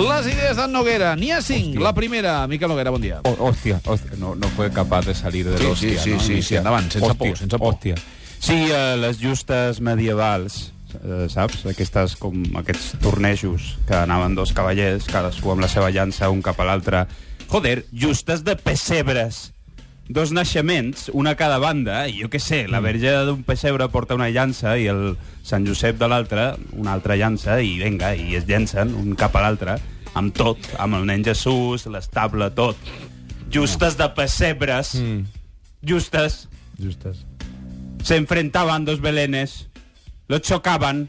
[0.00, 1.14] Les idees d'en Noguera.
[1.16, 1.74] N'hi ha cinc.
[1.74, 1.84] Hòstia.
[1.84, 3.20] La primera, Miquel Noguera, bon dia.
[3.24, 6.20] Oh, hostia, hostia, no, no fue capaz de salir de Sí, l'hòstia, sí, sí, no?
[6.20, 6.42] sí, Hòstia.
[6.48, 7.74] sí, endavant, sense por, sense por.
[7.74, 7.96] Hòstia.
[8.40, 10.72] Sí, eh, les justes medievals,
[11.04, 11.66] eh, saps?
[11.66, 16.58] Aquestes, com aquests tornejos que anaven dos cavallers, cadascú amb la seva llança, un cap
[16.60, 17.04] a l'altre.
[17.50, 19.50] Joder, justes de pessebres.
[20.10, 24.16] Dos naixements, una a cada banda, i jo què sé, la verge d'un pessebre porta
[24.18, 25.12] una llança i el
[25.46, 29.44] Sant Josep de l'altre una altra llança, i venga, i es llencen un cap a
[29.44, 29.76] l'altre,
[30.18, 32.74] amb tot, amb el nen Jesús, l'estable, tot.
[33.54, 35.22] Justes de pessebres, Mm.
[35.86, 36.48] justes,
[36.82, 37.22] Justes.
[38.02, 39.68] se enfrentaban dos belenes,
[40.26, 41.08] los chocaban.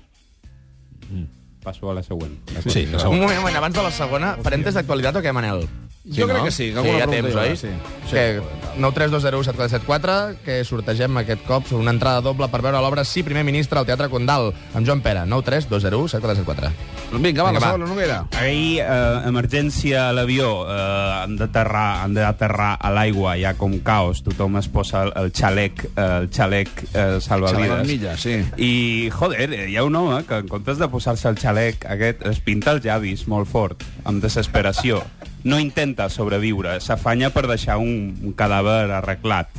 [1.64, 2.38] Passo a la següent.
[2.68, 5.68] Sí, la Un moment, un moment, abans de la segona, parèntes d'actualitat o què, Manel?
[6.10, 7.58] Jo crec que sí, que sí hi ha temps, oi?
[7.58, 7.70] sí.
[8.10, 8.42] Que
[8.78, 13.80] 932017474, que sortegem aquest cop sobre una entrada doble per veure l'obra Sí, primer ministre
[13.80, 15.26] al Teatre Condal, amb Joan Pera.
[15.26, 16.72] 932017474.
[17.12, 18.20] Vinga, va, Vinga, la segona, Noguera.
[18.40, 23.78] Ahir, eh, emergència a l'avió, eh, han d'aterrar han d'aterrar a l'aigua, hi ha com
[23.84, 27.74] caos, tothom es posa el, el xalec, eh, el xalec eh, salvavides.
[27.74, 28.38] Xalamilla, sí.
[28.58, 32.40] I, joder, hi ha un home que en comptes de posar-se el xalec aquest, es
[32.40, 35.02] pinta els llavis molt fort, amb desesperació.
[35.44, 39.50] No intenta sobreviure, s'afanya per deixar un, un cadàver arreglat.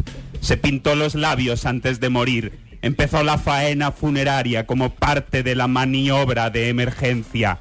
[0.40, 2.52] Se pintó los labios antes de morir.
[2.82, 7.58] Empezó la faena funeraria como parte de la maniobra de emergencia.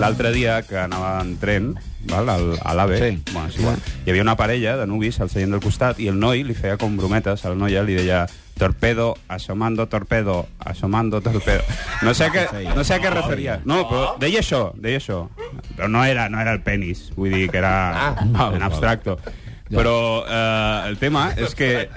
[0.00, 1.72] L'altre dia que anava en tren,
[2.10, 3.22] val, al, a l'AVE, Sí.
[3.32, 6.18] bueno, és igual, hi havia una parella de nuvis al seient del costat i el
[6.18, 8.24] noi li feia com brometes, a la noia li deia
[8.58, 11.62] torpedo, asomando torpedo, asomando torpedo.
[12.02, 13.60] No sé a què, no sé a què referia.
[13.64, 15.28] No, però deia això, deia això.
[15.76, 19.18] Però no era, no era el penis, vull dir que era val, en abstracto.
[19.72, 21.88] Però eh, el tema és que...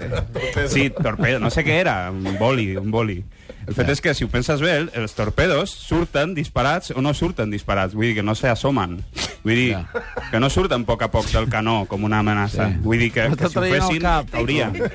[0.70, 3.24] Sí, torpedo, no sé què era, un boli, un boli.
[3.68, 7.14] El fet és que, si ho penses bé, el- els torpedos surten disparats o no
[7.14, 7.94] surten disparats.
[7.96, 9.04] Vull dir que no s'assomen.
[9.44, 9.90] Vull dir Ja.
[10.32, 12.70] que no surten a poc a poc del canó com una amenaça.
[12.70, 12.78] Sí.
[12.82, 14.30] Vull dir que, que si ho fessin, cap.
[14.30, 14.74] caurien.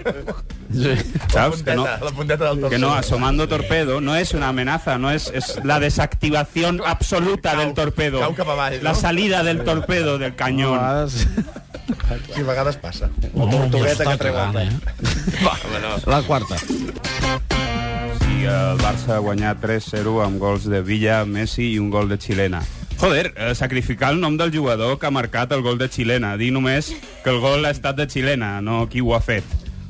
[0.70, 0.94] Sí.
[1.32, 1.64] Saps?
[1.64, 5.28] Que no, la punteta del que no, asomando torpedo no es una amenaza, no es,
[5.34, 8.20] es la desactivación absoluta del torpedo.
[8.20, 8.82] cau cap avall, no?
[8.84, 10.74] La salida del torpedo del cañón.
[10.78, 11.26] vegades...
[12.32, 13.10] Sí, a vegades passa.
[13.34, 14.70] La tortugueta que treu eh?
[16.06, 16.54] La quarta.
[18.44, 22.62] El Barça ha guanyat 3-0 amb gols de Villa, Messi i un gol de Xilena.
[23.00, 26.36] Joder, eh, sacrificar el nom del jugador que ha marcat el gol de Xilena.
[26.36, 26.92] Dir només
[27.24, 29.44] que el gol ha estat de Xilena, no qui ho ha fet.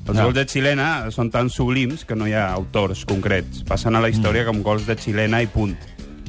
[0.07, 0.25] Els No.
[0.25, 3.63] gols de Xilena són tan sublims que no hi ha autors concrets.
[3.65, 5.77] Passen a la història com gols de Xilena i punt.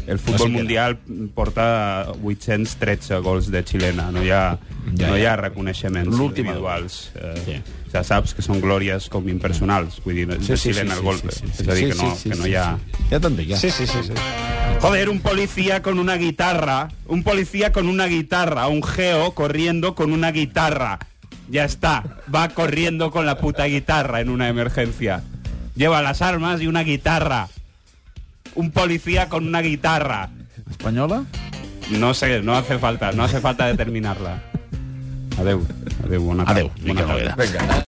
[0.08, 0.98] El futbol que- mundial
[1.34, 4.12] porta 813 gols de Xilena.
[4.12, 4.58] No hi ha,
[4.98, 5.34] Ja, no hi ja.
[5.34, 7.12] ha reconeixements individuals.
[7.16, 7.62] Eh, Sí.
[7.92, 10.00] Ja saps que són glòries com impersonals.
[10.06, 11.28] Vull dir, de Xilena el golpe.
[11.28, 12.78] És a dir, que no, que no hi ha...
[13.10, 13.58] Ja t'entenc, ja.
[13.58, 13.98] Sí, sí, sí.
[14.04, 14.14] sí.
[14.80, 16.88] Joder, un policía con una guitarra.
[17.08, 18.68] Un policía con una guitarra.
[18.68, 21.00] Un geo corriendo con una guitarra.
[21.50, 22.04] Ya está.
[22.34, 25.22] Va corriendo con la puta guitarra en una emergencia.
[25.76, 27.50] Lleva las armas y una guitarra.
[28.56, 30.30] Un policía con una guitarra.
[30.70, 31.24] Espanyola?
[31.92, 34.42] No sé, no hace falta, no hace falta determinarla.
[35.40, 35.66] Adeu.
[36.06, 36.62] Adeu, bona tarda.
[36.62, 37.36] Adeu, Bona tarda.
[37.36, 37.76] Vinga.